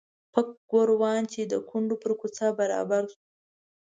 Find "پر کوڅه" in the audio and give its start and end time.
2.01-2.47